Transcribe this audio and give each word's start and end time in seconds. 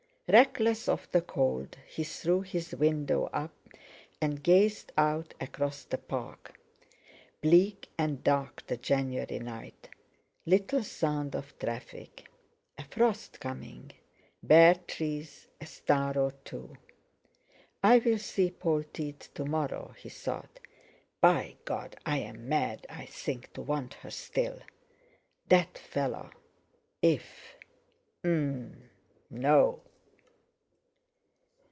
Reckless 0.33 0.87
of 0.87 1.11
the 1.11 1.19
cold, 1.21 1.75
he 1.85 2.05
threw 2.05 2.39
his 2.39 2.73
window 2.73 3.25
up 3.33 3.53
and 4.21 4.41
gazed 4.41 4.93
out 4.97 5.33
across 5.41 5.83
the 5.83 5.97
Park. 5.97 6.57
Bleak 7.41 7.89
and 7.97 8.23
dark 8.23 8.65
the 8.67 8.77
January 8.77 9.39
night; 9.39 9.89
little 10.45 10.85
sound 10.85 11.35
of 11.35 11.59
traffic; 11.59 12.29
a 12.77 12.85
frost 12.85 13.41
coming; 13.41 13.91
bare 14.41 14.75
trees; 14.75 15.49
a 15.59 15.65
star 15.65 16.17
or 16.17 16.31
two. 16.45 16.77
"I'll 17.83 18.17
see 18.17 18.51
Polteed 18.51 19.19
to 19.33 19.43
morrow," 19.43 19.93
he 19.97 20.07
thought. 20.07 20.61
"By 21.19 21.57
God! 21.65 21.97
I'm 22.05 22.47
mad, 22.47 22.87
I 22.89 23.05
think, 23.05 23.51
to 23.51 23.61
want 23.61 23.95
her 23.95 24.09
still. 24.11 24.61
That 25.49 25.77
fellow! 25.77 26.29
If...? 27.01 27.57
Um! 28.23 28.83
No!" 29.29 29.81